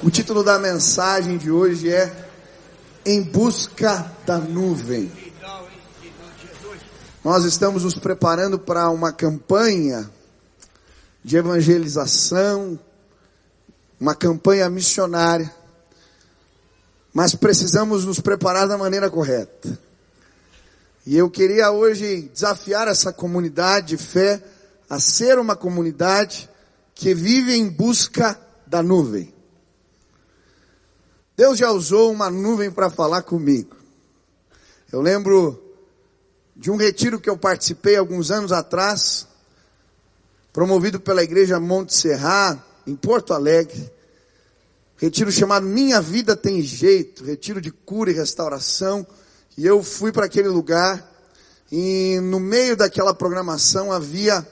[0.00, 2.14] O título da mensagem de hoje é
[3.04, 5.10] Em Busca da Nuvem.
[7.24, 10.08] Nós estamos nos preparando para uma campanha
[11.24, 12.78] de evangelização,
[14.00, 15.52] uma campanha missionária,
[17.12, 19.76] mas precisamos nos preparar da maneira correta.
[21.04, 24.40] E eu queria hoje desafiar essa comunidade de fé
[24.88, 26.48] a ser uma comunidade
[26.94, 29.36] que vive em busca da nuvem.
[31.38, 33.76] Deus já usou uma nuvem para falar comigo.
[34.90, 35.62] Eu lembro
[36.56, 39.24] de um retiro que eu participei alguns anos atrás,
[40.52, 43.88] promovido pela igreja Monte Serra, em Porto Alegre.
[44.96, 49.06] Retiro chamado Minha Vida Tem Jeito, retiro de cura e restauração.
[49.56, 51.08] E eu fui para aquele lugar
[51.70, 54.44] e no meio daquela programação havia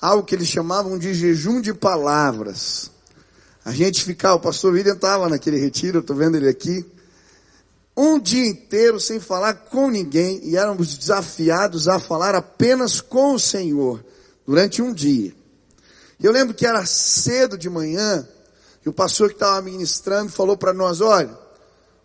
[0.00, 2.91] algo que eles chamavam de jejum de palavras.
[3.64, 6.84] A gente ficava, o pastor William estava naquele retiro, estou vendo ele aqui,
[7.96, 13.38] um dia inteiro sem falar com ninguém e éramos desafiados a falar apenas com o
[13.38, 14.02] Senhor
[14.46, 15.34] durante um dia.
[16.20, 18.26] Eu lembro que era cedo de manhã
[18.84, 21.36] e o pastor que estava ministrando falou para nós: olha,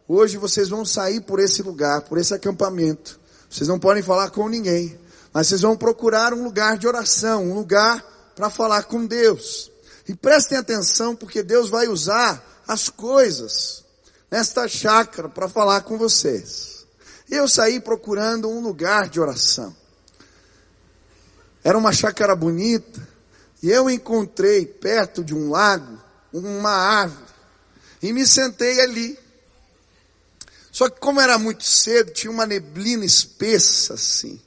[0.07, 3.19] hoje vocês vão sair por esse lugar, por esse acampamento.
[3.49, 4.99] Vocês não podem falar com ninguém,
[5.31, 8.03] mas vocês vão procurar um lugar de oração, um lugar
[8.35, 9.71] para falar com Deus.
[10.07, 13.83] E prestem atenção, porque Deus vai usar as coisas
[14.31, 16.85] nesta chácara para falar com vocês.
[17.29, 19.75] Eu saí procurando um lugar de oração.
[21.63, 23.05] Era uma chácara bonita,
[23.61, 25.97] e eu encontrei perto de um lago
[26.31, 27.33] uma árvore,
[28.01, 29.17] e me sentei ali.
[30.71, 34.39] Só que como era muito cedo, tinha uma neblina espessa assim,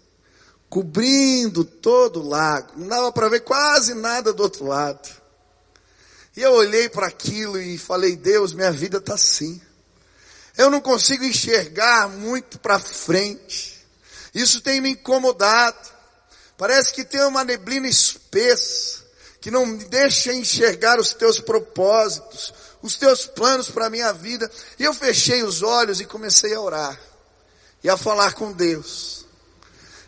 [0.69, 2.72] cobrindo todo o lago.
[2.77, 5.19] Não dava para ver quase nada do outro lado.
[6.41, 9.60] E eu olhei para aquilo e falei, Deus, minha vida está assim.
[10.56, 13.86] Eu não consigo enxergar muito para frente.
[14.34, 15.91] Isso tem me incomodado.
[16.56, 19.04] Parece que tem uma neblina espessa
[19.38, 24.50] que não me deixa enxergar os teus propósitos, os teus planos para a minha vida.
[24.78, 26.98] E eu fechei os olhos e comecei a orar
[27.84, 29.26] e a falar com Deus.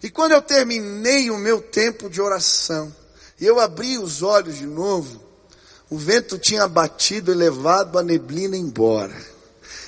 [0.02, 2.90] E quando eu terminei o meu tempo de oração,
[3.38, 5.31] e eu abri os olhos de novo,
[5.92, 9.14] o vento tinha batido e levado a neblina embora.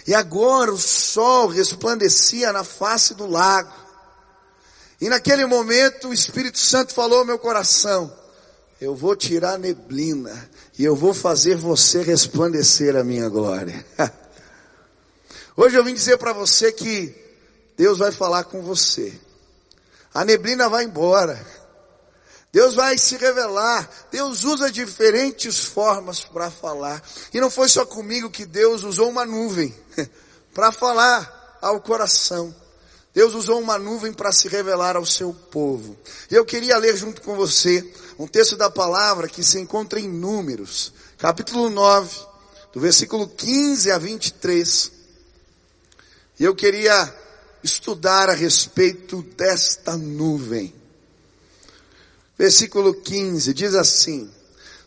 [0.07, 3.73] E agora o sol resplandecia na face do lago.
[5.01, 8.13] E naquele momento o Espírito Santo falou ao meu coração:
[8.79, 13.83] Eu vou tirar a neblina e eu vou fazer você resplandecer a minha glória.
[15.57, 17.15] Hoje eu vim dizer para você que
[17.79, 19.19] Deus vai falar com você.
[20.13, 21.64] A neblina vai embora.
[22.55, 23.91] Deus vai se revelar.
[24.13, 27.03] Deus usa diferentes formas para falar.
[27.33, 29.75] E não foi só comigo que Deus usou uma nuvem
[30.55, 32.55] para falar ao coração.
[33.13, 35.97] Deus usou uma nuvem para se revelar ao seu povo.
[36.31, 37.85] E eu queria ler junto com você
[38.21, 42.17] um texto da palavra que se encontra em Números, capítulo 9,
[42.73, 44.93] do versículo 15 a 23.
[46.39, 47.13] E eu queria
[47.65, 50.84] estudar a respeito desta nuvem.
[52.37, 54.29] Versículo 15 diz assim: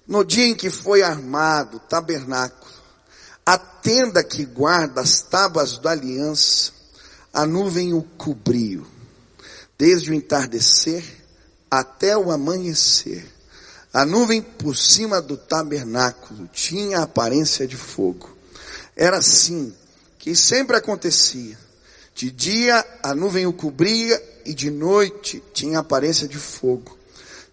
[0.07, 2.71] No dia em que foi armado o tabernáculo,
[3.45, 6.73] a tenda que guarda as tábuas da aliança,
[7.33, 8.85] a nuvem o cobriu,
[9.77, 11.03] desde o entardecer
[11.71, 13.25] até o amanhecer.
[13.93, 18.29] A nuvem por cima do tabernáculo tinha aparência de fogo.
[18.95, 19.73] Era assim
[20.19, 21.57] que sempre acontecia.
[22.13, 26.96] De dia a nuvem o cobria e de noite tinha aparência de fogo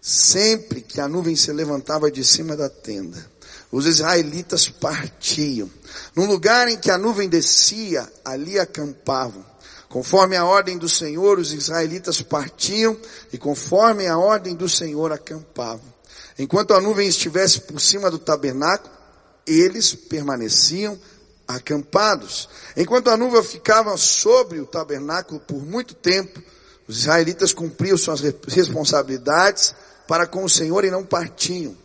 [0.05, 3.27] sempre que a nuvem se levantava de cima da tenda,
[3.71, 5.67] os israelitas partiam.
[6.15, 9.43] No lugar em que a nuvem descia, ali acampavam.
[9.89, 12.95] Conforme a ordem do Senhor, os israelitas partiam
[13.33, 15.91] e conforme a ordem do Senhor acampavam.
[16.37, 18.93] Enquanto a nuvem estivesse por cima do tabernáculo,
[19.47, 20.99] eles permaneciam
[21.47, 22.47] acampados.
[22.77, 26.43] Enquanto a nuvem ficava sobre o tabernáculo por muito tempo,
[26.87, 29.73] os israelitas cumpriam suas responsabilidades
[30.07, 31.75] para com o Senhor e não partiam.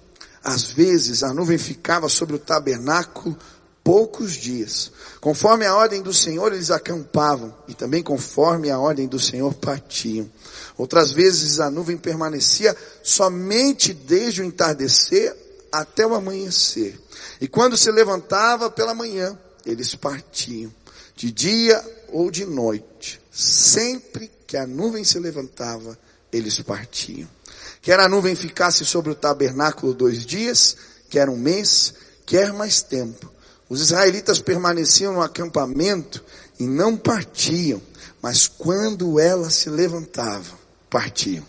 [0.43, 3.37] Às vezes a nuvem ficava sobre o tabernáculo
[3.85, 4.93] poucos dias.
[5.21, 10.31] Conforme a ordem do Senhor eles acampavam e também conforme a ordem do Senhor partiam.
[10.77, 15.37] Outras vezes a nuvem permanecia somente desde o entardecer
[15.71, 16.99] até o amanhecer.
[17.41, 20.73] E quando se levantava pela manhã, eles partiam,
[21.15, 23.21] de dia ou de noite.
[23.31, 25.99] Sempre que a nuvem se levantava,
[26.33, 27.29] eles partiam.
[27.83, 30.77] Quer a nuvem ficasse sobre o tabernáculo dois dias,
[31.09, 31.95] quer um mês,
[32.27, 33.31] quer mais tempo.
[33.71, 36.23] Os israelitas permaneciam no acampamento
[36.59, 37.81] e não partiam,
[38.21, 40.59] mas quando ela se levantava,
[40.91, 41.45] partiam.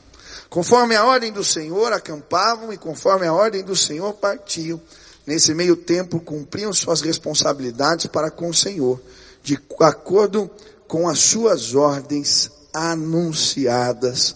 [0.49, 4.81] Conforme a ordem do Senhor, acampavam e conforme a ordem do Senhor, partiam.
[5.25, 9.01] Nesse meio tempo, cumpriam suas responsabilidades para com o Senhor,
[9.43, 10.49] de acordo
[10.87, 14.35] com as suas ordens anunciadas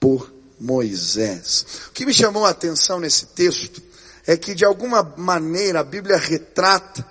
[0.00, 1.66] por Moisés.
[1.88, 3.82] O que me chamou a atenção nesse texto
[4.26, 7.04] é que de alguma maneira a Bíblia retrata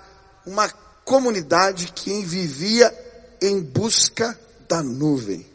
[0.46, 0.68] uma
[1.04, 2.94] comunidade que vivia
[3.40, 5.46] em busca da nuvem.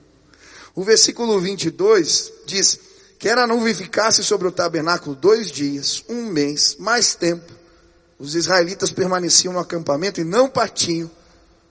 [0.76, 2.80] O versículo 22 diz,
[3.20, 7.54] quer a nuvem ficasse sobre o tabernáculo dois dias, um mês, mais tempo,
[8.18, 11.10] os israelitas permaneciam no acampamento e não partiam,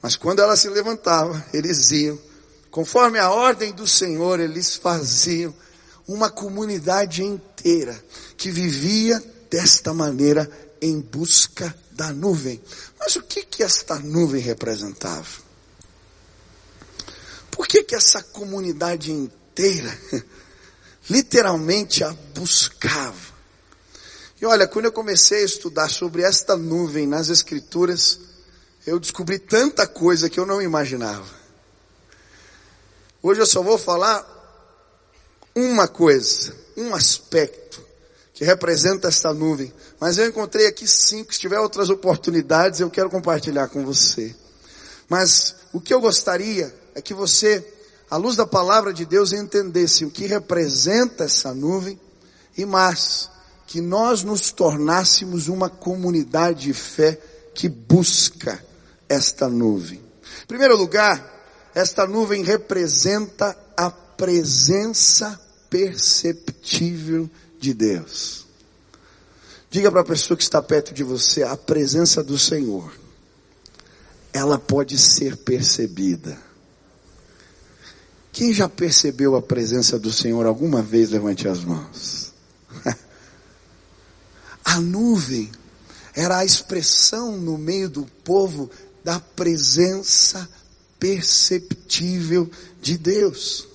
[0.01, 2.19] mas quando ela se levantava, eles iam.
[2.71, 5.55] Conforme a ordem do Senhor, eles faziam
[6.07, 8.03] uma comunidade inteira
[8.37, 10.51] que vivia desta maneira
[10.81, 12.61] em busca da nuvem.
[12.99, 15.43] Mas o que que esta nuvem representava?
[17.51, 19.97] Por que que essa comunidade inteira
[21.09, 23.33] literalmente a buscava?
[24.41, 28.19] E olha, quando eu comecei a estudar sobre esta nuvem nas escrituras,
[28.85, 31.43] eu descobri tanta coisa que eu não imaginava.
[33.23, 34.42] Hoje eu só vou falar
[35.55, 37.83] uma coisa, um aspecto
[38.33, 39.73] que representa esta nuvem.
[40.01, 41.33] Mas eu encontrei aqui cinco.
[41.33, 44.35] Se tiver outras oportunidades, eu quero compartilhar com você.
[45.09, 47.65] Mas o que eu gostaria é que você,
[48.11, 52.01] à luz da palavra de Deus, entendesse o que representa essa nuvem
[52.57, 53.31] e mais,
[53.67, 57.19] que nós nos tornássemos uma comunidade de fé
[57.55, 58.63] que busca
[59.09, 60.03] esta nuvem.
[60.43, 63.91] Em primeiro lugar, esta nuvem representa a
[64.23, 65.37] presença
[65.69, 67.29] perceptível
[67.59, 68.47] de Deus.
[69.69, 72.97] Diga para a pessoa que está perto de você, a presença do Senhor,
[74.33, 76.39] ela pode ser percebida.
[78.31, 82.33] Quem já percebeu a presença do Senhor alguma vez, levante as mãos.
[84.65, 85.51] a nuvem
[86.15, 88.71] era a expressão no meio do povo
[89.03, 90.49] da presença
[91.01, 92.49] perceptível
[92.81, 93.72] de Deus.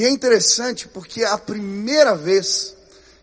[0.00, 2.74] E é interessante porque a primeira vez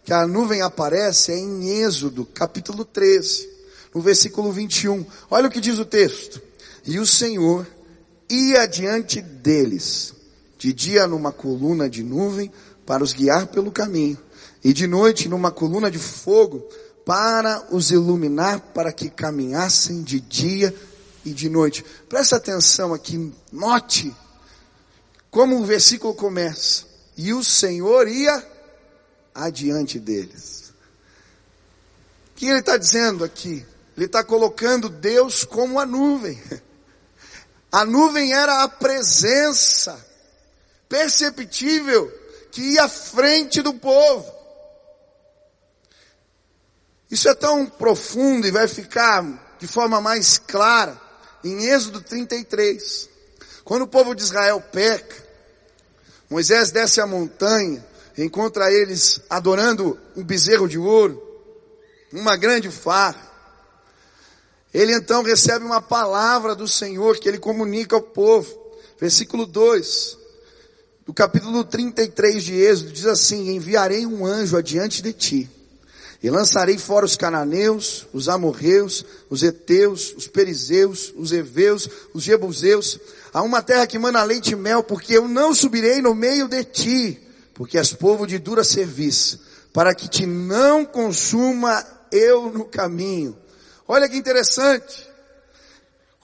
[0.03, 3.49] que a nuvem aparece é em Êxodo, capítulo 13,
[3.95, 5.03] no versículo 21.
[5.31, 6.39] Olha o que diz o texto.
[6.85, 7.65] E o Senhor
[8.29, 10.13] ia diante deles,
[10.59, 12.51] de dia numa coluna de nuvem
[12.85, 14.19] para os guiar pelo caminho,
[14.63, 16.63] e de noite numa coluna de fogo
[17.03, 20.71] para os iluminar, para que caminhassem de dia
[21.25, 21.83] e de noite.
[22.07, 24.13] Presta atenção aqui, note
[25.29, 26.85] como o versículo começa.
[27.15, 28.45] E o Senhor ia
[29.33, 30.73] adiante deles.
[32.31, 33.65] O que ele está dizendo aqui?
[33.95, 36.41] Ele está colocando Deus como a nuvem.
[37.71, 40.05] A nuvem era a presença
[40.87, 42.09] perceptível
[42.51, 44.31] que ia à frente do povo.
[47.09, 50.99] Isso é tão profundo e vai ficar de forma mais clara
[51.43, 53.09] em Êxodo 33.
[53.67, 55.27] Quando o povo de Israel peca,
[56.29, 57.85] Moisés desce a montanha,
[58.17, 61.21] encontra eles adorando um bezerro de ouro,
[62.13, 63.29] uma grande farra.
[64.73, 68.57] Ele então recebe uma palavra do Senhor que ele comunica ao povo.
[68.97, 70.17] Versículo 2
[71.05, 75.49] do capítulo 33 de Êxodo diz assim: Enviarei um anjo adiante de ti
[76.21, 82.99] e lançarei fora os cananeus, os amorreus, os heteus, os perizeus, os heveus, os jebuseus,
[83.37, 86.63] a uma terra que mana leite e mel, porque eu não subirei no meio de
[86.63, 87.21] ti,
[87.53, 89.39] porque és povo de dura serviço,
[89.71, 93.37] para que te não consuma eu no caminho.
[93.87, 95.07] Olha que interessante.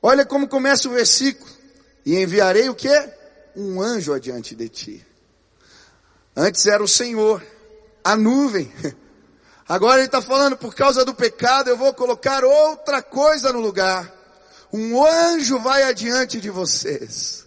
[0.01, 1.51] Olha como começa o versículo.
[2.03, 2.89] E enviarei o que?
[3.55, 5.05] Um anjo adiante de ti.
[6.36, 7.43] Antes era o Senhor,
[8.03, 8.74] a nuvem.
[9.70, 14.23] Agora ele está falando, por causa do pecado, eu vou colocar outra coisa no lugar.
[14.74, 17.46] Um anjo vai adiante de vocês.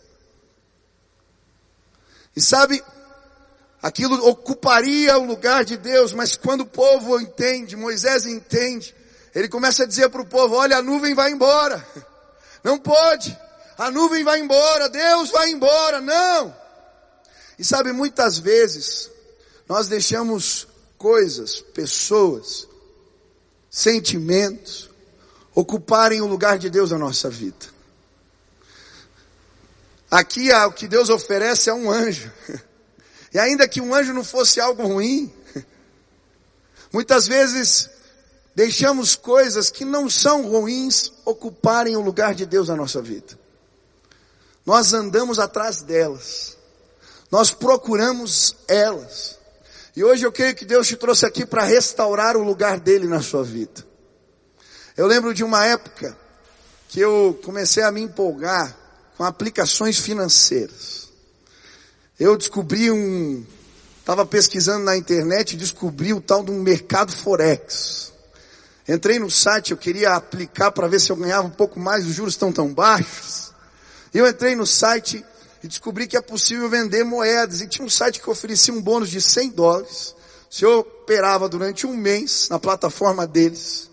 [2.36, 2.80] E sabe,
[3.82, 8.94] aquilo ocuparia o lugar de Deus, mas quando o povo entende, Moisés entende,
[9.34, 11.84] ele começa a dizer para o povo: olha, a nuvem vai embora.
[12.62, 13.36] Não pode.
[13.76, 16.00] A nuvem vai embora, Deus vai embora.
[16.00, 16.56] Não.
[17.58, 19.10] E sabe, muitas vezes,
[19.68, 22.68] nós deixamos coisas, pessoas,
[23.68, 24.85] sentimentos,
[25.56, 27.74] ocuparem o lugar de Deus na nossa vida.
[30.10, 32.30] Aqui o que Deus oferece é um anjo.
[33.34, 35.30] E ainda que um anjo não fosse algo ruim,
[36.90, 37.90] muitas vezes
[38.54, 43.38] deixamos coisas que não são ruins ocuparem o lugar de Deus na nossa vida.
[44.64, 46.56] Nós andamos atrás delas.
[47.30, 49.38] Nós procuramos elas.
[49.94, 53.20] E hoje eu creio que Deus te trouxe aqui para restaurar o lugar dele na
[53.20, 53.85] sua vida.
[54.96, 56.16] Eu lembro de uma época
[56.88, 58.74] que eu comecei a me empolgar
[59.16, 61.08] com aplicações financeiras.
[62.18, 63.44] Eu descobri um,
[64.00, 68.12] estava pesquisando na internet e descobri o tal de um mercado forex.
[68.88, 72.14] Entrei no site, eu queria aplicar para ver se eu ganhava um pouco mais, os
[72.14, 73.52] juros estão tão baixos.
[74.14, 75.22] Eu entrei no site
[75.62, 77.60] e descobri que é possível vender moedas.
[77.60, 80.14] E tinha um site que oferecia um bônus de 100 dólares.
[80.48, 83.90] Se eu operava durante um mês na plataforma deles.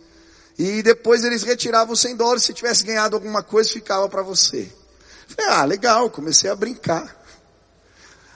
[0.57, 2.43] E depois eles retiravam 100 dólares.
[2.43, 4.69] Se tivesse ganhado alguma coisa, ficava para você.
[5.27, 6.09] Falei, ah, legal.
[6.09, 7.21] Comecei a brincar.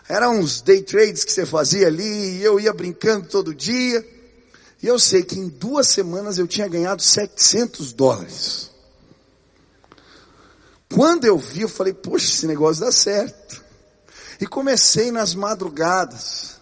[0.10, 2.38] Eram uns day trades que você fazia ali.
[2.38, 4.06] E eu ia brincando todo dia.
[4.82, 8.72] E eu sei que em duas semanas eu tinha ganhado 700 dólares.
[10.94, 13.64] Quando eu vi, eu falei, poxa, esse negócio dá certo.
[14.40, 16.58] E comecei nas madrugadas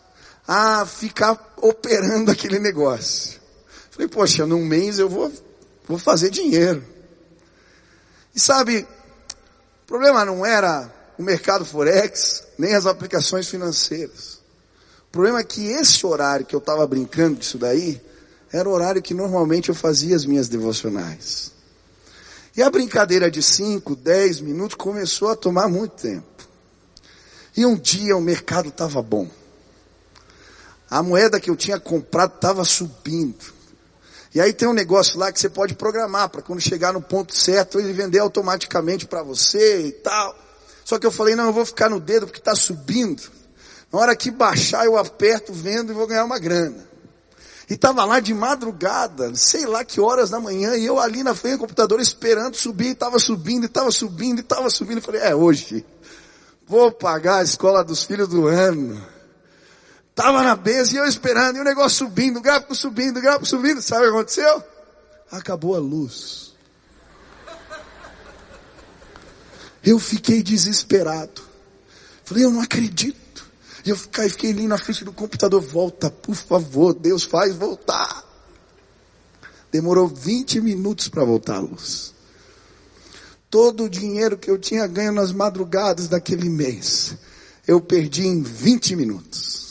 [0.47, 3.39] a ficar operando aquele negócio.
[3.95, 5.31] Falei, poxa, num mês eu vou,
[5.87, 6.83] vou fazer dinheiro.
[8.35, 8.85] E sabe,
[9.83, 14.41] o problema não era o mercado Forex, nem as aplicações financeiras.
[15.07, 18.01] O problema é que esse horário que eu estava brincando disso daí,
[18.51, 21.53] era o horário que normalmente eu fazia as minhas devocionais.
[22.53, 26.25] E a brincadeira de 5, 10 minutos começou a tomar muito tempo.
[27.55, 29.29] E um dia o mercado estava bom.
[30.89, 33.54] A moeda que eu tinha comprado estava subindo.
[34.35, 37.33] E aí tem um negócio lá que você pode programar para quando chegar no ponto
[37.33, 40.37] certo ele vender automaticamente para você e tal.
[40.83, 43.23] Só que eu falei, não, eu vou ficar no dedo porque está subindo.
[43.93, 46.85] Na hora que baixar eu aperto, vendo e vou ganhar uma grana.
[47.69, 51.33] E estava lá de madrugada, sei lá que horas da manhã, e eu ali na
[51.33, 54.97] frente do computador esperando subir, e estava subindo, e estava subindo, e estava subindo.
[54.97, 55.85] Eu falei, é hoje,
[56.67, 59.14] vou pagar a escola dos filhos do ano.
[60.15, 63.45] Estava na mesa e eu esperando, e o negócio subindo, o gráfico subindo, o gráfico
[63.45, 63.81] subindo.
[63.81, 64.63] Sabe o que aconteceu?
[65.29, 66.53] Acabou a luz.
[69.83, 71.41] Eu fiquei desesperado.
[72.23, 73.45] Falei, eu não acredito.
[73.85, 78.23] E eu fiquei, fiquei ali na frente do computador, volta, por favor, Deus faz voltar.
[79.69, 82.13] Demorou 20 minutos para voltar a luz.
[83.49, 87.17] Todo o dinheiro que eu tinha ganho nas madrugadas daquele mês,
[87.67, 89.64] eu perdi em 20 minutos.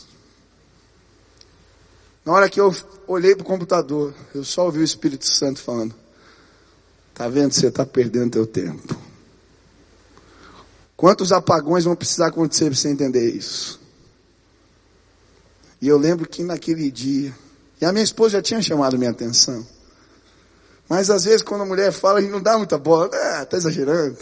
[2.24, 2.74] Na hora que eu
[3.06, 5.94] olhei para o computador, eu só ouvi o Espírito Santo falando:
[7.12, 7.52] Tá vendo?
[7.52, 8.96] Você está perdendo teu tempo.
[10.96, 13.80] Quantos apagões vão precisar acontecer para você entender isso?
[15.80, 17.36] E eu lembro que naquele dia,
[17.80, 19.66] e a minha esposa já tinha chamado minha atenção.
[20.88, 23.56] Mas às vezes quando a mulher fala, a gente não dá muita bola, ah, tá
[23.56, 24.18] exagerando.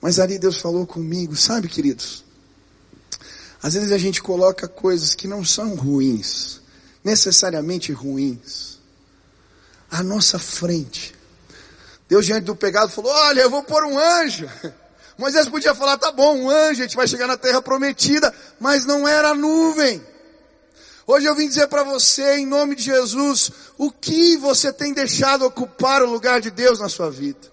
[0.00, 2.24] Mas ali Deus falou comigo, sabe, queridos?
[3.62, 6.60] Às vezes a gente coloca coisas que não são ruins,
[7.06, 8.80] necessariamente ruins,
[9.88, 11.14] à nossa frente.
[12.08, 14.50] Deus diante do pegado falou: Olha, eu vou pôr um anjo.
[15.16, 18.84] Moisés podia falar: Tá bom, um anjo, a gente vai chegar na terra prometida, mas
[18.84, 20.04] não era nuvem.
[21.06, 25.46] Hoje eu vim dizer para você, em nome de Jesus, o que você tem deixado
[25.46, 27.52] ocupar o lugar de Deus na sua vida.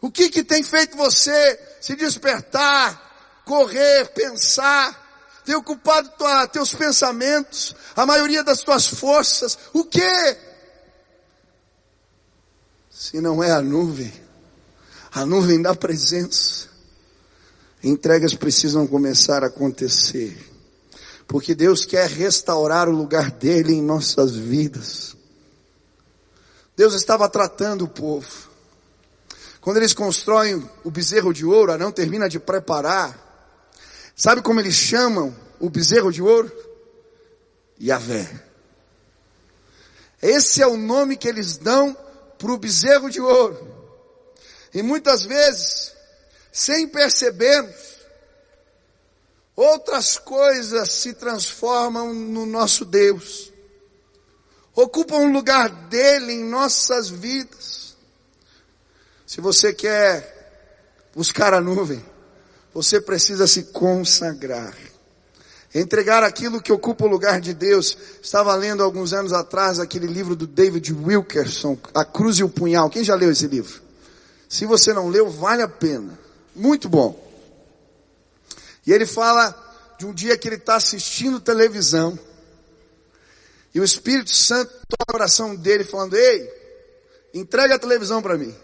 [0.00, 5.01] O que que tem feito você se despertar, correr, pensar,
[5.44, 9.58] tem ocupado tua, teus pensamentos, a maioria das tuas forças.
[9.72, 10.36] O que?
[12.90, 14.12] Se não é a nuvem,
[15.12, 16.68] a nuvem da presença.
[17.82, 20.52] Entregas precisam começar a acontecer
[21.32, 25.16] porque Deus quer restaurar o lugar dele em nossas vidas.
[26.76, 28.50] Deus estava tratando o povo.
[29.58, 33.21] Quando eles constroem o bezerro de ouro, Arão termina de preparar.
[34.14, 36.50] Sabe como eles chamam o bezerro de ouro?
[37.80, 38.28] Yahvé.
[40.20, 41.96] Esse é o nome que eles dão
[42.38, 43.72] para o bezerro de ouro.
[44.72, 45.92] E muitas vezes,
[46.52, 47.92] sem percebermos,
[49.54, 53.52] Outras coisas se transformam no nosso Deus,
[54.74, 57.94] ocupam um lugar dele em nossas vidas.
[59.26, 62.02] Se você quer buscar a nuvem,
[62.74, 64.74] você precisa se consagrar,
[65.74, 67.96] entregar aquilo que ocupa o lugar de Deus.
[68.22, 72.90] Estava lendo alguns anos atrás aquele livro do David Wilkerson, A Cruz e o Punhal.
[72.90, 73.80] Quem já leu esse livro?
[74.48, 76.18] Se você não leu, vale a pena.
[76.54, 77.18] Muito bom.
[78.86, 79.54] E ele fala
[79.98, 82.18] de um dia que ele está assistindo televisão.
[83.74, 86.52] E o Espírito Santo toca o coração dele falando, ei,
[87.32, 88.54] entrega a televisão para mim.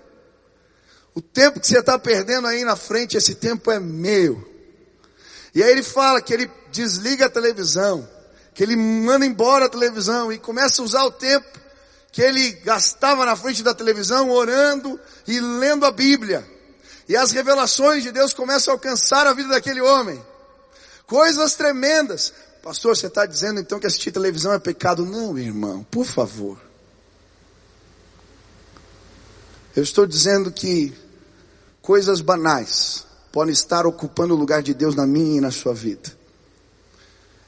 [1.19, 4.49] O tempo que você está perdendo aí na frente, esse tempo é meu.
[5.53, 8.09] E aí ele fala que ele desliga a televisão,
[8.55, 11.59] que ele manda embora a televisão e começa a usar o tempo
[12.13, 16.49] que ele gastava na frente da televisão orando e lendo a Bíblia.
[17.09, 20.25] E as revelações de Deus começam a alcançar a vida daquele homem.
[21.05, 22.33] Coisas tremendas.
[22.63, 25.05] Pastor, você está dizendo então que assistir televisão é pecado?
[25.05, 26.61] Não, irmão, por favor.
[29.75, 31.08] Eu estou dizendo que
[31.89, 36.15] coisas banais podem estar ocupando o lugar de Deus na minha e na sua vida.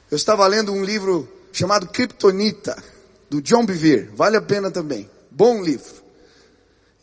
[0.09, 2.75] Eu estava lendo um livro chamado Kryptonita,
[3.29, 6.01] do John Bevere, vale a pena também, bom livro.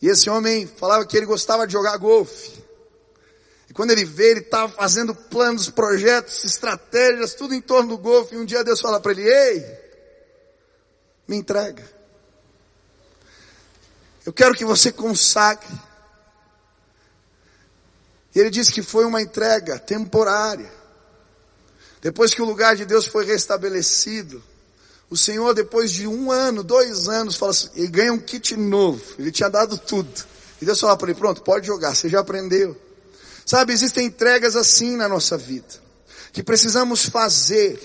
[0.01, 2.61] E esse homem falava que ele gostava de jogar golfe.
[3.69, 8.35] E quando ele vê, ele estava fazendo planos, projetos, estratégias, tudo em torno do golfe.
[8.35, 9.65] E um dia Deus fala para ele: Ei,
[11.25, 11.89] me entrega.
[14.25, 15.87] Eu quero que você consagre.
[18.39, 20.71] Ele disse que foi uma entrega temporária.
[22.01, 24.41] Depois que o lugar de Deus foi restabelecido,
[25.09, 29.03] o Senhor, depois de um ano, dois anos, fala assim, ele ganha um kit novo.
[29.17, 30.09] Ele tinha dado tudo.
[30.61, 32.79] E Deus fala para ele, pronto, pode jogar, você já aprendeu.
[33.45, 35.67] Sabe, existem entregas assim na nossa vida,
[36.31, 37.77] que precisamos fazer.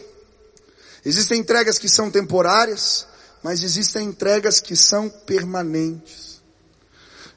[1.05, 3.07] Existem entregas que são temporárias,
[3.43, 6.41] mas existem entregas que são permanentes.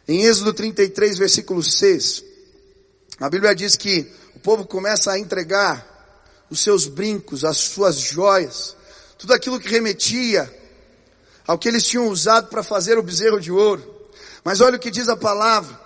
[0.08, 2.27] Em Êxodo 33, versículo 6,
[3.20, 5.86] a Bíblia diz que o povo começa a entregar
[6.50, 8.76] os seus brincos, as suas joias,
[9.18, 10.54] tudo aquilo que remetia
[11.46, 14.10] ao que eles tinham usado para fazer o bezerro de ouro.
[14.44, 15.80] Mas olha o que diz a palavra.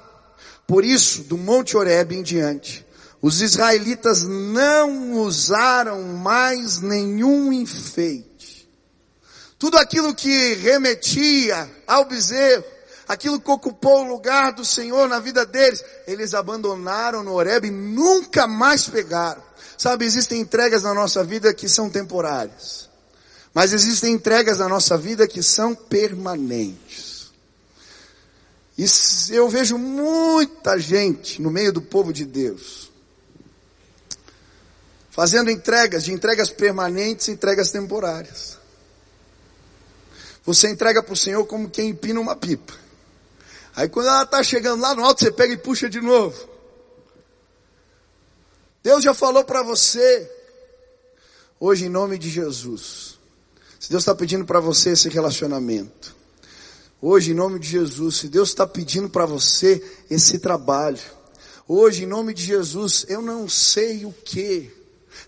[0.68, 2.86] Por isso, do Monte Horebe em diante,
[3.22, 8.70] os israelitas não usaram mais nenhum enfeite.
[9.60, 12.64] Tudo aquilo que remetia ao bezerro,
[13.14, 17.72] aquilo que ocupou o lugar do Senhor na vida deles, eles abandonaram no Horebe e
[17.72, 19.42] nunca mais pegaram.
[19.78, 22.90] Sabe, existem entregas na nossa vida que são temporárias.
[23.54, 27.32] Mas existem entregas na nossa vida que são permanentes.
[28.78, 28.86] E
[29.30, 32.92] eu vejo muita gente no meio do povo de Deus
[35.12, 38.58] fazendo entregas, de entregas permanentes e entregas temporárias.
[40.44, 42.74] Você entrega para o Senhor como quem empina uma pipa.
[43.76, 46.50] Aí quando ela está chegando lá no alto, você pega e puxa de novo.
[48.84, 50.30] Deus já falou para você,
[51.60, 53.20] hoje em nome de Jesus,
[53.80, 56.16] se Deus está pedindo para você esse relacionamento,
[57.00, 61.00] hoje em nome de Jesus, se Deus está pedindo para você esse trabalho,
[61.68, 64.72] hoje em nome de Jesus, eu não sei o que,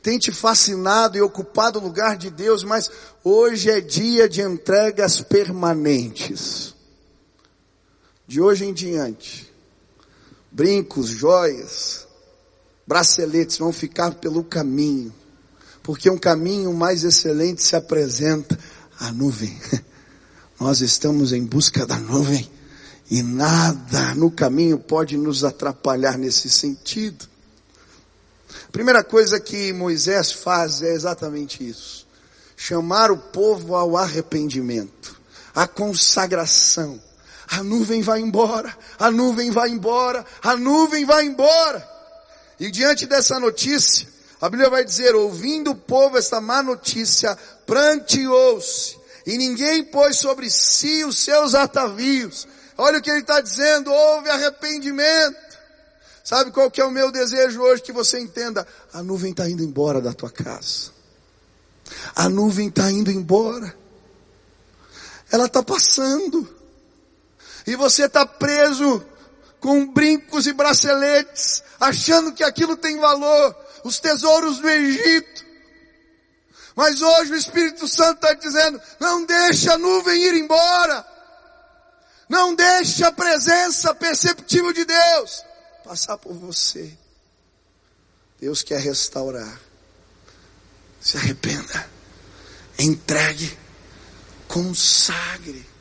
[0.02, 2.90] tem te fascinado e ocupado o lugar de Deus, mas
[3.24, 6.73] hoje é dia de entregas permanentes.
[8.28, 9.52] De hoje em diante,
[10.52, 12.08] brincos, joias,
[12.88, 15.14] braceletes vão ficar pelo caminho
[15.84, 18.58] porque um caminho mais excelente se apresenta
[18.98, 19.56] a nuvem.
[20.60, 22.50] Nós estamos em busca da nuvem
[23.12, 27.28] e nada no caminho pode nos atrapalhar nesse sentido.
[28.66, 32.08] A primeira coisa que Moisés faz é exatamente isso:
[32.56, 35.20] chamar o povo ao arrependimento,
[35.54, 37.00] à consagração.
[37.56, 41.88] A nuvem vai embora, a nuvem vai embora, a nuvem vai embora.
[42.60, 44.08] E diante dessa notícia,
[44.42, 50.50] a Bíblia vai dizer, ouvindo o povo esta má notícia, pranteou-se, e ninguém pôs sobre
[50.50, 52.48] si os seus atavios.
[52.76, 55.38] Olha o que ele está dizendo, houve arrependimento.
[56.24, 57.84] Sabe qual que é o meu desejo hoje?
[57.84, 60.90] Que você entenda, a nuvem está indo embora da tua casa.
[62.16, 63.78] A nuvem está indo embora.
[65.32, 66.63] Ela está passando.
[67.66, 69.06] E você está preso
[69.60, 75.46] com brincos e braceletes, achando que aquilo tem valor os tesouros do Egito.
[76.76, 81.06] Mas hoje o Espírito Santo está dizendo, não deixa a nuvem ir embora.
[82.28, 85.44] Não deixa a presença perceptível de Deus
[85.84, 86.98] passar por você.
[88.40, 89.60] Deus quer restaurar.
[91.00, 91.90] Se arrependa.
[92.80, 93.58] Entregue.
[94.48, 95.73] Consagre.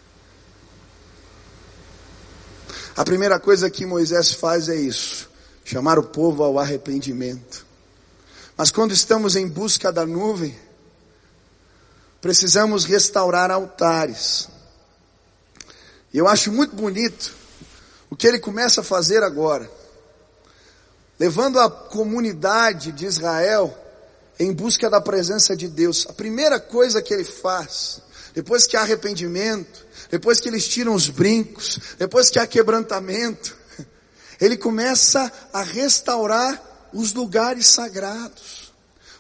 [2.95, 5.31] A primeira coisa que Moisés faz é isso:
[5.65, 7.65] chamar o povo ao arrependimento.
[8.57, 10.55] Mas quando estamos em busca da nuvem,
[12.21, 14.49] precisamos restaurar altares.
[16.13, 17.35] E eu acho muito bonito
[18.11, 19.71] o que ele começa a fazer agora,
[21.19, 23.75] levando a comunidade de Israel
[24.39, 26.07] em busca da presença de Deus.
[26.09, 28.03] A primeira coisa que ele faz,
[28.35, 33.57] depois que há arrependimento, depois que eles tiram os brincos, depois que há quebrantamento,
[34.41, 36.61] ele começa a restaurar
[36.93, 38.73] os lugares sagrados,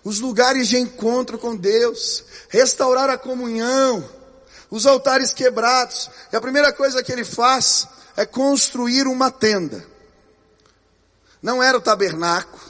[0.02, 4.08] os lugares de encontro com Deus, restaurar a comunhão,
[4.70, 6.10] os altares quebrados.
[6.32, 9.84] E a primeira coisa que ele faz é construir uma tenda.
[11.40, 12.62] Não era o tabernáculo,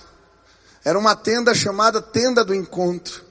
[0.85, 3.24] era uma tenda chamada tenda do encontro.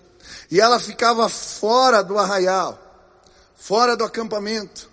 [0.50, 2.81] E ela ficava fora do arraial,
[3.62, 4.90] fora do acampamento.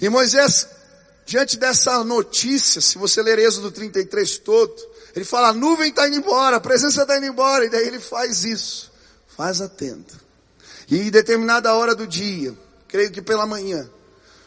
[0.00, 0.68] E Moisés,
[1.24, 4.74] diante dessa notícia, se você ler Êxodo 33 todo,
[5.14, 8.00] ele fala, a nuvem está indo embora, a presença está indo embora, e daí ele
[8.00, 8.92] faz isso,
[9.36, 10.12] faz a tenda.
[10.90, 12.52] E em determinada hora do dia,
[12.88, 13.88] creio que pela manhã,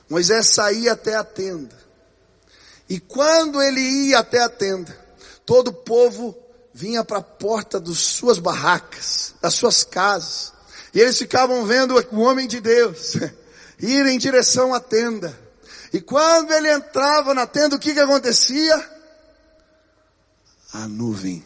[0.09, 1.75] Moisés saía até a tenda.
[2.89, 4.93] E quando ele ia até a tenda,
[5.45, 6.37] todo o povo
[6.73, 10.56] vinha para a porta das suas barracas, das suas casas.
[10.97, 13.13] E eles ficavam vendo o homem de Deus
[13.79, 15.39] ir em direção à tenda.
[15.93, 18.75] E quando ele entrava na tenda, o que que acontecia?
[20.73, 21.45] A nuvem.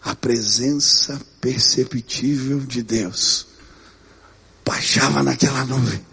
[0.00, 3.48] A presença perceptível de Deus
[4.64, 6.06] baixava naquela nuvem,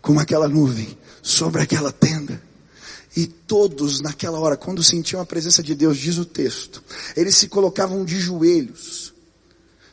[0.00, 2.40] como aquela nuvem sobre aquela tenda.
[3.16, 6.80] E todos naquela hora, quando sentiam a presença de Deus, diz o texto,
[7.16, 9.05] eles se colocavam de joelhos,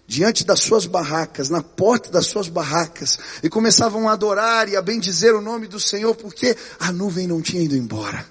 [0.08, 4.82] diante das suas barracas, na porta das suas barracas, e começavam a adorar e a
[4.82, 8.26] bendizer o nome do Senhor, porque a nuvem não tinha ido embora.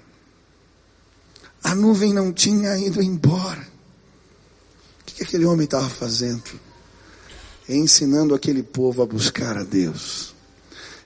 [1.63, 3.67] A nuvem não tinha ido embora.
[5.01, 6.43] O que aquele homem estava fazendo?
[7.67, 10.35] Ensinando aquele povo a buscar a Deus,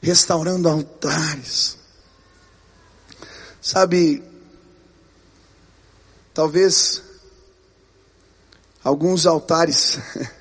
[0.01, 1.77] restaurando altares,
[3.67, 4.23] Sabe,
[6.33, 7.03] talvez
[8.81, 9.99] alguns altares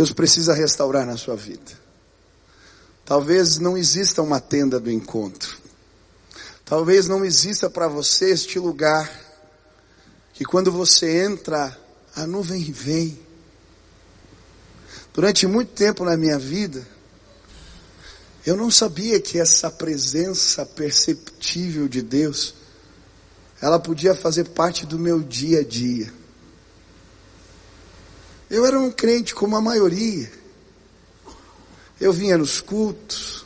[0.00, 1.72] Deus precisa restaurar na sua vida.
[3.04, 5.58] Talvez não exista uma tenda do encontro.
[6.64, 9.12] Talvez não exista para você este lugar
[10.32, 11.78] que quando você entra,
[12.16, 13.20] a nuvem vem.
[15.12, 16.82] Durante muito tempo na minha vida,
[18.46, 22.54] eu não sabia que essa presença perceptível de Deus,
[23.60, 26.19] ela podia fazer parte do meu dia a dia.
[28.50, 30.30] Eu era um crente como a maioria.
[32.00, 33.44] Eu vinha nos cultos,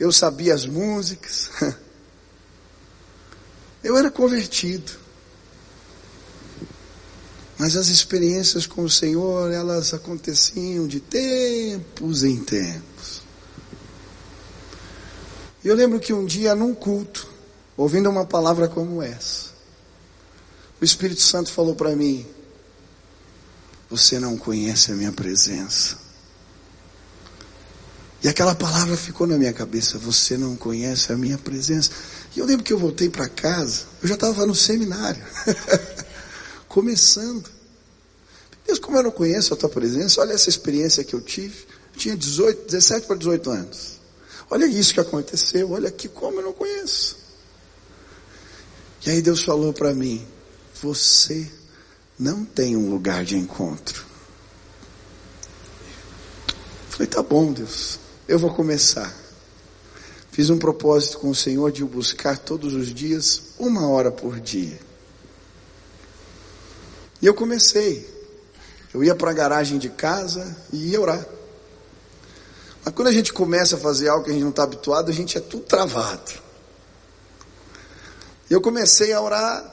[0.00, 1.50] eu sabia as músicas,
[3.84, 4.90] eu era convertido.
[7.58, 13.22] Mas as experiências com o Senhor, elas aconteciam de tempos em tempos.
[15.62, 17.28] E eu lembro que um dia, num culto,
[17.76, 19.50] ouvindo uma palavra como essa,
[20.80, 22.26] o Espírito Santo falou para mim:
[23.92, 25.98] Você não conhece a minha presença.
[28.22, 31.90] E aquela palavra ficou na minha cabeça: Você não conhece a minha presença.
[32.34, 35.22] E eu lembro que eu voltei para casa, eu já estava no seminário,
[36.66, 37.50] começando.
[38.66, 41.66] Deus, como eu não conheço a tua presença, olha essa experiência que eu tive.
[41.92, 44.00] Eu tinha 18, 17 para 18 anos.
[44.48, 47.18] Olha isso que aconteceu, olha aqui como eu não conheço.
[49.04, 50.26] E aí Deus falou para mim:
[50.80, 51.46] Você
[52.22, 54.06] não tem um lugar de encontro.
[56.88, 59.12] Falei, tá bom, Deus, eu vou começar.
[60.30, 64.38] Fiz um propósito com o Senhor de o buscar todos os dias, uma hora por
[64.38, 64.78] dia.
[67.20, 68.08] E eu comecei.
[68.94, 71.26] Eu ia para a garagem de casa e ia orar.
[72.84, 75.14] Mas quando a gente começa a fazer algo que a gente não está habituado, a
[75.14, 76.32] gente é tudo travado.
[78.48, 79.71] Eu comecei a orar,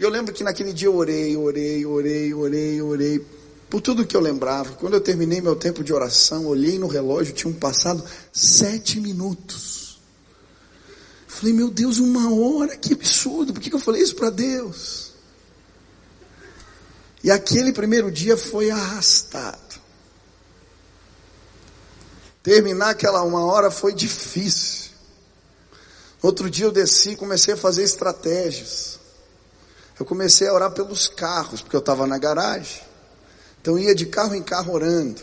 [0.00, 3.26] eu lembro que naquele dia eu orei, orei, orei, orei, orei,
[3.68, 4.72] por tudo que eu lembrava.
[4.72, 10.00] Quando eu terminei meu tempo de oração, olhei no relógio, tinham passado sete minutos.
[11.28, 15.12] Falei, meu Deus, uma hora, que absurdo, por que eu falei isso para Deus?
[17.22, 19.80] E aquele primeiro dia foi arrastado.
[22.42, 24.92] Terminar aquela uma hora foi difícil.
[26.22, 28.99] Outro dia eu desci e comecei a fazer estratégias.
[30.00, 32.80] Eu comecei a orar pelos carros, porque eu estava na garagem.
[33.60, 35.20] Então ia de carro em carro orando.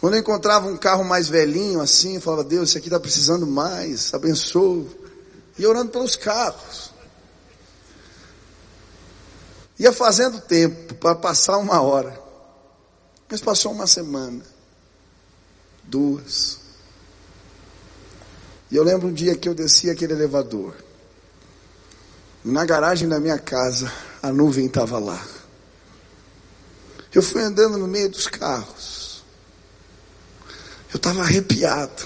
[0.00, 3.46] Quando eu encontrava um carro mais velhinho assim, eu falava, Deus, esse aqui está precisando
[3.46, 4.86] mais, abençoa.
[5.56, 6.90] E orando pelos carros.
[9.78, 12.20] Ia fazendo tempo para passar uma hora.
[13.30, 14.42] Mas passou uma semana
[15.84, 16.58] duas.
[18.68, 20.89] E eu lembro um dia que eu desci aquele elevador.
[22.44, 25.22] Na garagem da minha casa, a nuvem estava lá.
[27.12, 29.22] Eu fui andando no meio dos carros.
[30.92, 32.02] Eu estava arrepiado.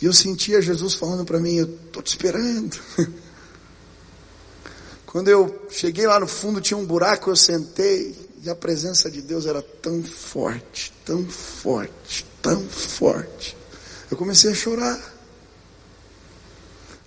[0.00, 2.78] E eu sentia Jesus falando para mim: Eu estou te esperando.
[5.04, 8.28] Quando eu cheguei lá no fundo, tinha um buraco, eu sentei.
[8.44, 13.56] E a presença de Deus era tão forte, tão forte, tão forte.
[14.08, 15.17] Eu comecei a chorar.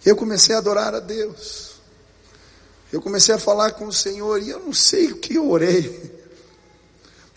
[0.05, 1.71] Eu comecei a adorar a Deus.
[2.91, 6.19] Eu comecei a falar com o Senhor e eu não sei o que eu orei.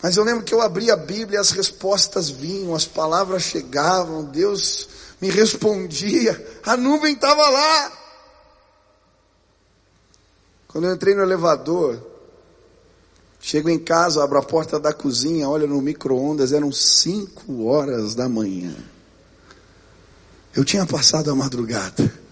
[0.01, 4.25] Mas eu lembro que eu abri a Bíblia e as respostas vinham, as palavras chegavam,
[4.25, 4.89] Deus
[5.21, 7.91] me respondia, a nuvem estava lá.
[10.67, 12.05] Quando eu entrei no elevador,
[13.39, 18.27] chego em casa, abro a porta da cozinha, olho no micro-ondas, eram cinco horas da
[18.27, 18.75] manhã.
[20.53, 22.24] Eu tinha passado a madrugada.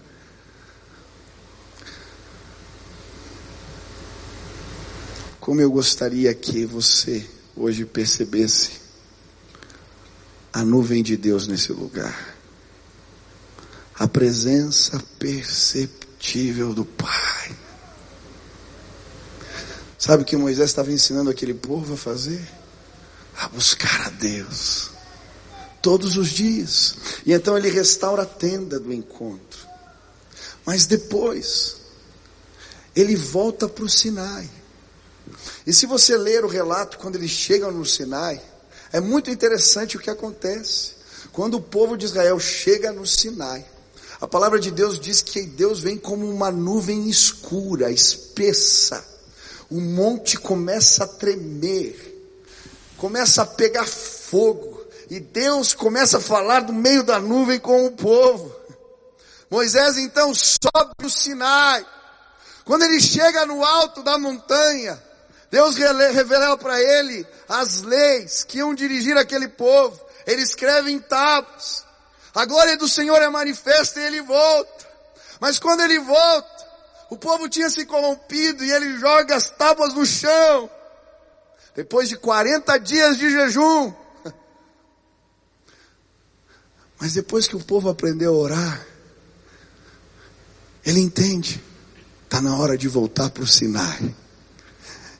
[5.44, 7.22] Como eu gostaria que você
[7.54, 8.80] hoje percebesse
[10.50, 12.34] a nuvem de Deus nesse lugar.
[13.94, 17.54] A presença perceptível do Pai.
[19.98, 22.42] Sabe o que Moisés estava ensinando aquele povo a fazer?
[23.36, 24.92] A buscar a Deus.
[25.82, 26.96] Todos os dias.
[27.26, 29.60] E então ele restaura a tenda do encontro.
[30.64, 31.76] Mas depois,
[32.96, 34.48] ele volta para o Sinai.
[35.66, 38.40] E se você ler o relato quando eles chegam no Sinai,
[38.92, 40.94] é muito interessante o que acontece.
[41.32, 43.64] Quando o povo de Israel chega no Sinai,
[44.20, 49.04] a palavra de Deus diz que Deus vem como uma nuvem escura, espessa.
[49.70, 52.24] O monte começa a tremer,
[52.96, 57.92] começa a pegar fogo, e Deus começa a falar do meio da nuvem com o
[57.92, 58.54] povo.
[59.50, 61.84] Moisés então sobe o Sinai.
[62.64, 65.02] Quando ele chega no alto da montanha,
[65.54, 70.04] Deus revela para ele as leis que iam dirigir aquele povo.
[70.26, 71.84] Ele escreve em tábuas.
[72.34, 74.84] A glória do Senhor é manifesta e ele volta.
[75.38, 76.66] Mas quando ele volta,
[77.08, 80.68] o povo tinha se corrompido e ele joga as tábuas no chão.
[81.76, 83.94] Depois de 40 dias de jejum.
[87.00, 88.86] Mas depois que o povo aprendeu a orar,
[90.84, 91.62] ele entende.
[92.24, 94.23] Está na hora de voltar para o Sinai.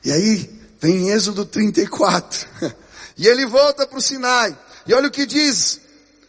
[0.05, 2.47] E aí vem Êxodo 34.
[3.17, 4.57] E ele volta para o Sinai.
[4.85, 5.79] E olha o que diz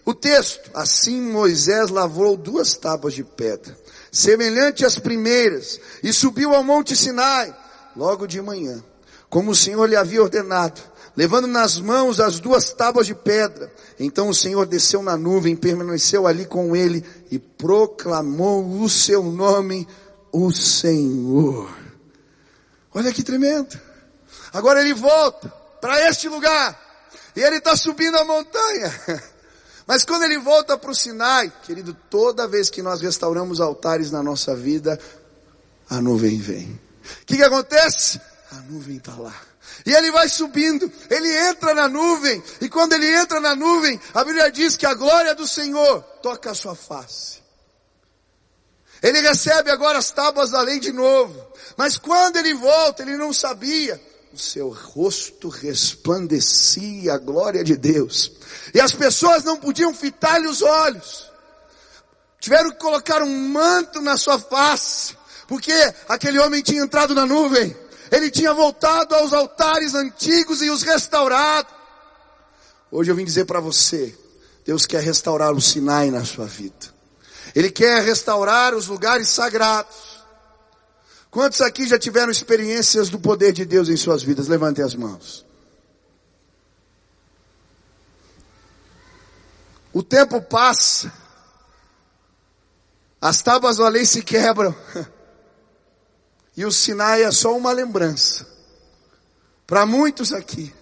[0.05, 0.71] o texto.
[0.73, 3.77] Assim Moisés lavrou duas tábuas de pedra,
[4.13, 7.53] semelhante às primeiras, e subiu ao monte Sinai,
[7.97, 8.83] logo de manhã,
[9.29, 10.81] como o Senhor lhe havia ordenado,
[11.17, 13.69] levando nas mãos as duas tábuas de pedra.
[13.99, 19.89] Então o Senhor desceu na nuvem, permaneceu ali com ele e proclamou o seu nome,
[20.31, 21.86] o Senhor.
[22.97, 23.79] Olha que tremendo.
[24.55, 26.81] Agora ele volta para este lugar.
[27.37, 29.23] E ele está subindo a montanha.
[29.87, 34.23] Mas quando ele volta para o Sinai, querido, toda vez que nós restauramos altares na
[34.23, 34.99] nossa vida,
[35.91, 36.81] a nuvem vem.
[37.23, 38.19] O que, que acontece?
[38.51, 39.35] A nuvem está lá.
[39.85, 44.25] E ele vai subindo, ele entra na nuvem, e quando ele entra na nuvem, a
[44.25, 47.46] Bíblia diz que a glória do Senhor toca a sua face.
[49.07, 51.41] Ele recebe agora as tábuas da lei de novo.
[51.77, 54.03] Mas quando ele volta, ele não sabia.
[54.35, 58.33] O seu rosto resplandecia a glória de Deus.
[58.75, 61.31] E as pessoas não podiam fitar-lhe os olhos.
[62.41, 65.17] Tiveram que colocar um manto na sua face.
[65.47, 65.73] Porque
[66.09, 67.77] aquele homem tinha entrado na nuvem.
[68.11, 71.69] Ele tinha voltado aos altares antigos e os restaurado.
[72.91, 74.13] Hoje eu vim dizer para você,
[74.65, 76.96] Deus quer restaurar o Sinai na sua vida.
[77.57, 79.97] Ele quer restaurar os lugares sagrados.
[81.31, 84.47] Quantos aqui já tiveram experiências do poder de Deus em suas vidas?
[84.47, 85.47] Levantem as mãos.
[89.91, 91.11] O tempo passa,
[93.19, 94.77] as tábuas da lei se quebram,
[96.55, 98.47] e o Sinai é só uma lembrança,
[99.67, 100.75] para muitos aqui.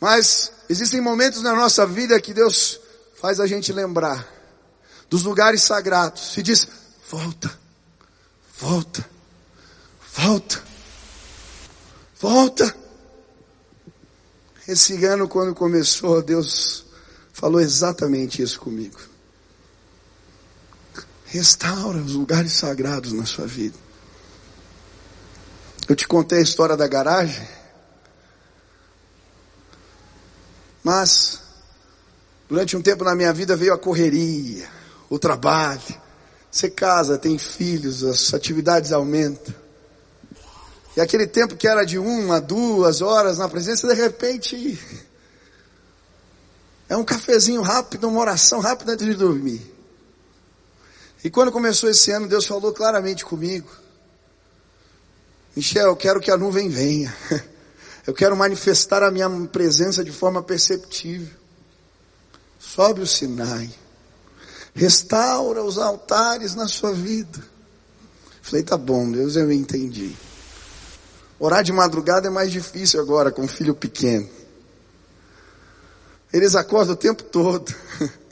[0.00, 2.80] Mas existem momentos na nossa vida que Deus
[3.14, 4.31] faz a gente lembrar
[5.12, 6.66] dos lugares sagrados e diz:
[7.10, 7.52] volta,
[8.58, 9.04] Volta.
[10.14, 10.62] Volta.
[12.18, 12.76] Volta.
[14.66, 16.86] Esse ano, quando começou, Deus
[17.32, 18.98] falou exatamente isso comigo.
[21.26, 23.76] Restaura os lugares sagrados na sua vida.
[25.86, 27.46] Eu te contei a história da garagem.
[30.82, 31.40] Mas,
[32.48, 34.70] durante um tempo na minha vida veio a correria,
[35.12, 35.82] o trabalho,
[36.50, 39.54] você casa, tem filhos, as atividades aumentam.
[40.96, 44.78] E aquele tempo que era de uma, duas horas na presença, de repente,
[46.88, 49.60] É um cafezinho rápido, uma oração rápida antes de dormir.
[51.22, 53.70] E quando começou esse ano, Deus falou claramente comigo:
[55.54, 57.14] Michel, eu quero que a nuvem venha.
[58.04, 61.32] Eu quero manifestar a minha presença de forma perceptível.
[62.58, 63.72] Sobe o Sinai.
[64.74, 67.42] Restaura os altares na sua vida.
[68.40, 70.16] Falei, tá bom, Deus, eu entendi.
[71.38, 74.28] Orar de madrugada é mais difícil agora com um filho pequeno.
[76.32, 77.74] Eles acordam o tempo todo.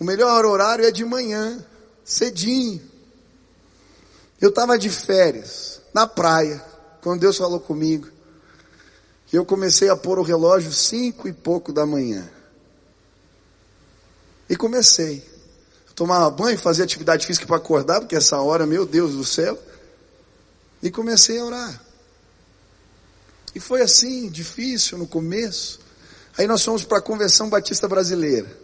[0.00, 1.64] O melhor horário é de manhã,
[2.04, 2.82] cedinho.
[4.40, 6.60] Eu estava de férias, na praia,
[7.00, 8.08] quando Deus falou comigo.
[9.32, 12.28] E eu comecei a pôr o relógio cinco e pouco da manhã.
[14.52, 15.26] E comecei.
[15.88, 19.58] Eu tomava banho, fazia atividade física para acordar, porque essa hora, meu Deus do céu.
[20.82, 21.82] E comecei a orar.
[23.54, 25.80] E foi assim, difícil no começo.
[26.36, 28.54] Aí nós fomos para a Convenção Batista Brasileira.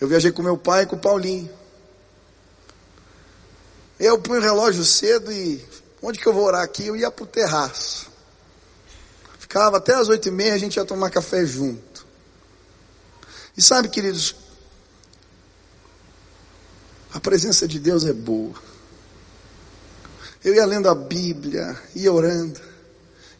[0.00, 1.48] Eu viajei com meu pai e com o Paulinho.
[4.00, 5.64] Eu punho o relógio cedo e
[6.02, 6.88] onde que eu vou orar aqui?
[6.88, 8.10] Eu ia para o terraço.
[9.38, 12.04] Ficava até as oito e meia, a gente ia tomar café junto.
[13.56, 14.41] E sabe, queridos,
[17.12, 18.54] a presença de Deus é boa.
[20.44, 22.60] Eu ia lendo a Bíblia, ia orando,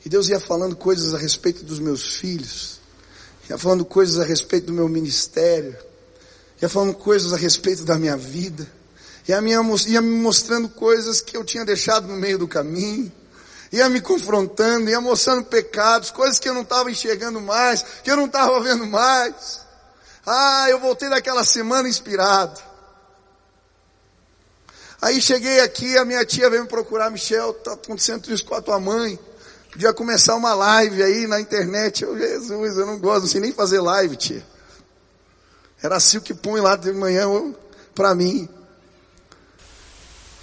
[0.05, 2.81] e Deus ia falando coisas a respeito dos meus filhos,
[3.49, 5.77] ia falando coisas a respeito do meu ministério
[6.63, 8.71] ia falando coisas a respeito da minha vida,
[9.27, 13.11] ia me, ia me mostrando coisas que eu tinha deixado no meio do caminho,
[13.73, 18.17] ia me confrontando, ia mostrando pecados, coisas que eu não estava enxergando mais, que eu
[18.17, 19.61] não estava vendo mais.
[20.25, 22.61] Ah, eu voltei daquela semana inspirado.
[25.03, 28.63] Aí cheguei aqui, a minha tia veio me procurar, Michel, está acontecendo isso com a
[28.63, 29.19] tua mãe.
[29.73, 32.05] Podia começar uma live aí na internet.
[32.05, 34.47] Eu, Jesus, eu não gosto, não sei nem fazer live, tia.
[35.83, 37.27] Era assim o que põe lá de manhã
[37.97, 38.49] para mim.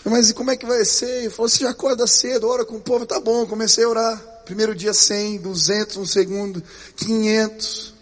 [0.03, 1.09] Mas e como é que vai ser?
[1.09, 4.17] Ele falou, você já acorda cedo, ora com o povo, tá bom, comecei a orar.
[4.43, 6.61] Primeiro dia 100, 200, um segundo,
[6.97, 7.93] 500.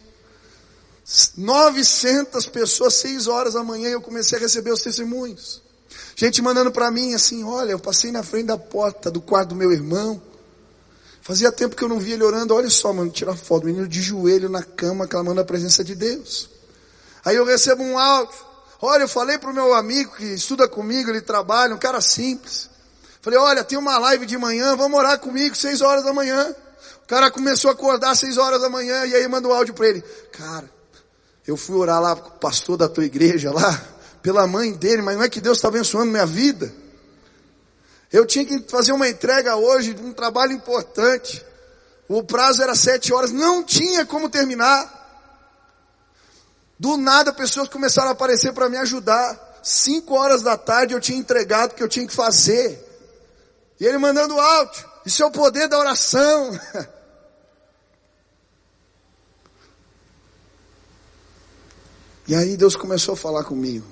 [1.38, 5.67] 900 pessoas, 6 horas da manhã, eu comecei a receber os testemunhos.
[6.20, 9.56] Gente mandando para mim assim, olha, eu passei na frente da porta do quarto do
[9.56, 10.20] meu irmão.
[11.22, 14.02] Fazia tempo que eu não via ele orando, olha só, mano, tirar foto, menino de
[14.02, 16.50] joelho na cama, clamando a presença de Deus.
[17.24, 18.34] Aí eu recebo um áudio.
[18.82, 22.68] Olha, eu falei para o meu amigo que estuda comigo, ele trabalha, um cara simples.
[23.22, 26.56] Falei, olha, tem uma live de manhã, vamos orar comigo, seis horas da manhã.
[27.04, 29.88] O cara começou a acordar seis horas da manhã e aí manda um áudio para
[29.88, 30.02] ele.
[30.32, 30.68] Cara,
[31.46, 35.16] eu fui orar lá com o pastor da tua igreja lá, pela mãe dele, mas
[35.16, 36.74] não é que Deus está abençoando minha vida.
[38.12, 41.46] Eu tinha que fazer uma entrega hoje de um trabalho importante.
[42.08, 44.96] O prazo era sete horas, não tinha como terminar.
[46.80, 49.60] Do nada pessoas começaram a aparecer para me ajudar.
[49.64, 52.84] Cinco horas da tarde eu tinha entregado o que eu tinha que fazer.
[53.80, 54.86] E ele mandando áudio.
[55.06, 56.58] Isso é o poder da oração.
[62.28, 63.88] E aí Deus começou a falar comigo.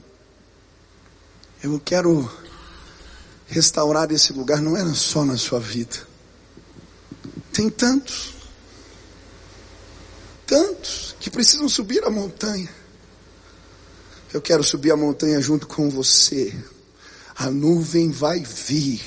[1.66, 2.32] Eu quero
[3.48, 5.98] restaurar esse lugar, não era só na sua vida.
[7.52, 8.36] Tem tantos
[10.46, 12.70] tantos que precisam subir a montanha.
[14.32, 16.56] Eu quero subir a montanha junto com você.
[17.36, 19.02] A nuvem vai vir.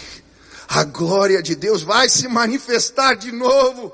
[0.66, 3.92] A glória de Deus vai se manifestar de novo.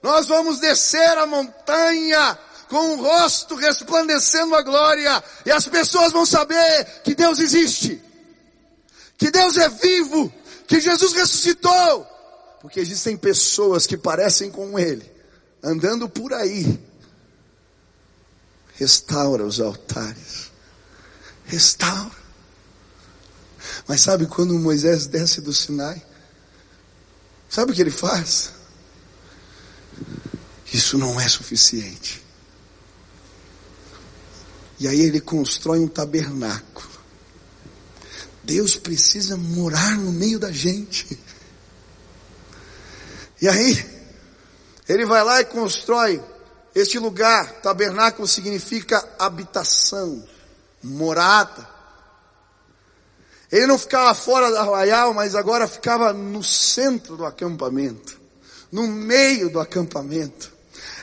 [0.00, 6.26] Nós vamos descer a montanha com o rosto resplandecendo a glória, e as pessoas vão
[6.26, 8.02] saber que Deus existe,
[9.16, 10.32] que Deus é vivo,
[10.66, 12.06] que Jesus ressuscitou,
[12.60, 15.10] porque existem pessoas que parecem com Ele,
[15.62, 16.78] andando por aí,
[18.74, 20.50] restaura os altares,
[21.44, 22.26] restaura.
[23.86, 26.02] Mas sabe quando Moisés desce do Sinai?
[27.48, 28.52] Sabe o que ele faz?
[30.72, 32.25] Isso não é suficiente.
[34.78, 36.88] E aí ele constrói um tabernáculo.
[38.42, 41.18] Deus precisa morar no meio da gente.
[43.40, 43.84] E aí,
[44.88, 46.22] ele vai lá e constrói
[46.74, 47.60] este lugar.
[47.60, 50.26] Tabernáculo significa habitação,
[50.82, 51.68] morada.
[53.50, 58.20] Ele não ficava fora da arraial, mas agora ficava no centro do acampamento,
[58.70, 60.52] no meio do acampamento.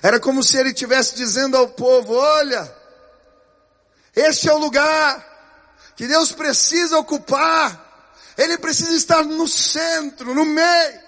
[0.01, 2.82] Era como se ele estivesse dizendo ao povo: olha,
[4.15, 5.33] este é o lugar
[5.95, 7.81] que Deus precisa ocupar.
[8.37, 11.03] Ele precisa estar no centro, no meio.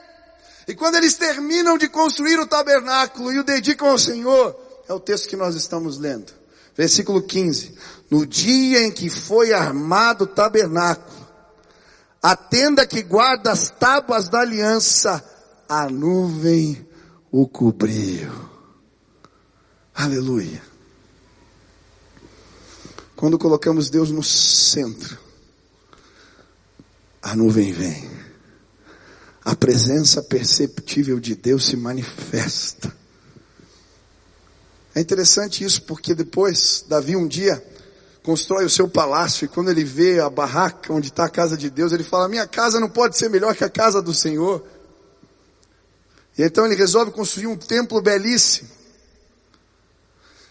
[0.67, 4.55] E quando eles terminam de construir o tabernáculo e o dedicam ao Senhor,
[4.87, 6.33] é o texto que nós estamos lendo.
[6.75, 7.77] Versículo 15.
[8.09, 11.25] No dia em que foi armado o tabernáculo,
[12.21, 15.23] a tenda que guarda as tábuas da aliança,
[15.69, 16.87] a nuvem
[17.31, 18.31] o cobriu.
[19.93, 20.74] Aleluia.
[23.25, 25.17] Quando colocamos Deus no centro,
[27.23, 28.07] a nuvem vem.
[29.43, 32.95] A presença perceptível de Deus se manifesta.
[34.93, 37.65] É interessante isso porque depois Davi um dia
[38.21, 41.71] constrói o seu palácio e quando ele vê a barraca onde está a casa de
[41.71, 44.63] Deus, ele fala: Minha casa não pode ser melhor que a casa do Senhor.
[46.37, 48.74] E então ele resolve construir um templo belíssimo.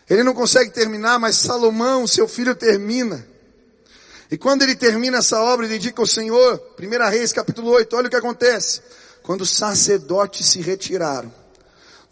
[0.08, 3.26] Ele não consegue terminar, mas Salomão, seu filho, termina.
[4.30, 8.06] E quando ele termina essa obra e dedica ao Senhor, 1 Reis capítulo 8, olha
[8.08, 8.82] o que acontece.
[9.22, 11.32] Quando os sacerdotes se retiraram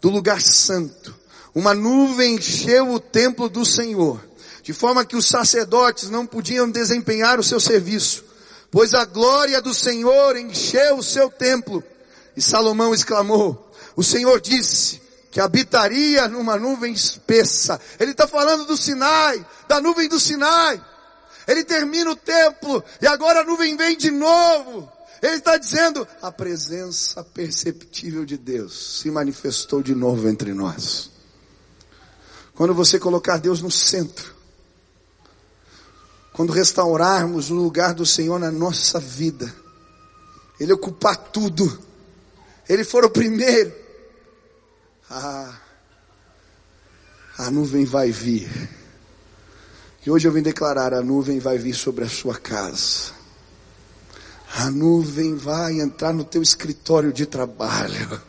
[0.01, 1.13] do lugar santo,
[1.53, 4.19] uma nuvem encheu o templo do Senhor,
[4.63, 8.23] de forma que os sacerdotes não podiam desempenhar o seu serviço,
[8.71, 11.83] pois a glória do Senhor encheu o seu templo.
[12.35, 15.02] E Salomão exclamou, o Senhor disse
[15.33, 17.81] que habitaria numa nuvem espessa.
[17.99, 20.79] Ele está falando do Sinai, da nuvem do Sinai.
[21.47, 24.87] Ele termina o templo e agora a nuvem vem de novo.
[25.23, 31.09] Ele está dizendo, a presença perceptível de Deus se manifestou de novo entre nós.
[32.53, 34.35] Quando você colocar Deus no centro,
[36.31, 39.51] quando restaurarmos o lugar do Senhor na nossa vida,
[40.59, 41.81] Ele ocupar tudo,
[42.69, 43.82] Ele for o primeiro,
[45.15, 45.53] ah,
[47.37, 48.49] a nuvem vai vir.
[50.03, 53.11] E hoje eu vim declarar: a nuvem vai vir sobre a sua casa.
[54.55, 58.21] A nuvem vai entrar no teu escritório de trabalho.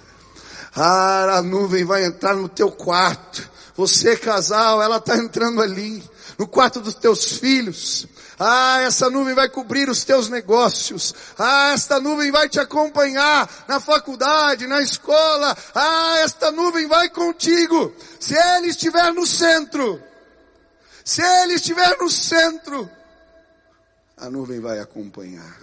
[0.77, 3.49] Ah, a nuvem vai entrar no teu quarto.
[3.77, 6.03] Você casal, ela está entrando ali,
[6.39, 8.07] no quarto dos teus filhos.
[8.39, 11.15] Ah, essa nuvem vai cobrir os teus negócios.
[11.39, 15.57] Ah, esta nuvem vai te acompanhar na faculdade, na escola.
[15.75, 17.95] Ah, esta nuvem vai contigo.
[18.19, 20.03] Se ele estiver no centro,
[21.05, 22.91] se ele estiver no centro,
[24.17, 25.61] a nuvem vai acompanhar.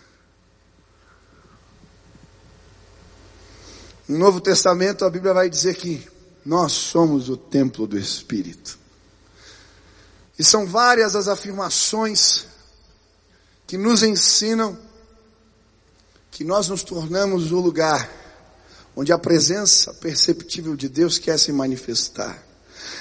[4.08, 6.08] No Novo Testamento a Bíblia vai dizer que
[6.46, 8.80] nós somos o templo do Espírito.
[10.40, 12.51] E são várias as afirmações
[13.72, 14.78] que nos ensinam
[16.30, 18.12] que nós nos tornamos o lugar
[18.94, 22.38] onde a presença perceptível de Deus quer se manifestar.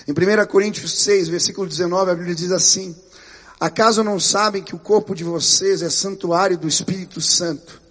[0.07, 2.95] Em 1 Coríntios 6, versículo 19, a Bíblia diz assim:
[3.59, 7.83] Acaso não sabem que o corpo de vocês é santuário do Espírito Santo,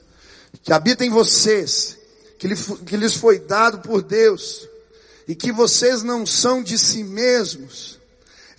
[0.64, 1.98] que habita em vocês,
[2.38, 2.48] que
[2.96, 4.70] lhes foi dado por Deus,
[5.28, 7.99] e que vocês não são de si mesmos.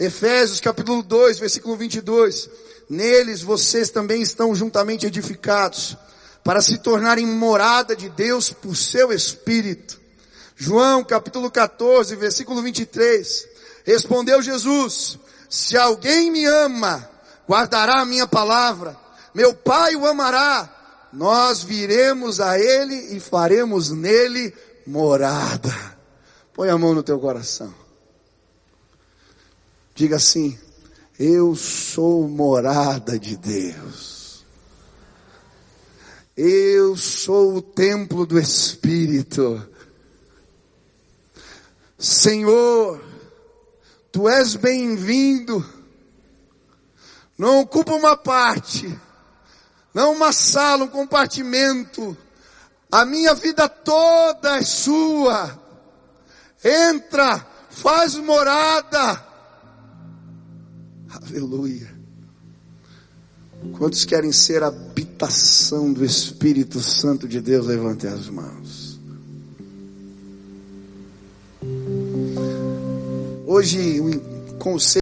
[0.01, 2.49] Efésios capítulo 2, versículo 22.
[2.89, 5.95] Neles vocês também estão juntamente edificados
[6.43, 10.01] para se tornarem morada de Deus por seu Espírito.
[10.57, 13.47] João capítulo 14, versículo 23.
[13.85, 15.19] Respondeu Jesus:
[15.51, 17.07] Se alguém me ama,
[17.47, 18.97] guardará a minha palavra.
[19.35, 20.77] Meu Pai o amará.
[21.13, 24.55] Nós viremos a ele e faremos nele
[24.87, 25.75] morada.
[26.55, 27.80] Põe a mão no teu coração.
[30.01, 30.59] Diga assim:
[31.19, 34.47] Eu sou morada de Deus.
[36.35, 39.63] Eu sou o templo do Espírito.
[41.99, 42.99] Senhor,
[44.11, 45.63] Tu és bem-vindo.
[47.37, 48.99] Não ocupa uma parte,
[49.93, 52.17] não uma sala, um compartimento.
[52.91, 55.61] A minha vida toda é sua.
[56.65, 59.29] Entra, faz morada.
[61.11, 61.91] Aleluia.
[63.73, 67.67] Quantos querem ser habitação do Espírito Santo de Deus?
[67.67, 68.99] Levantem as mãos.
[73.47, 74.99] Hoje, o conceito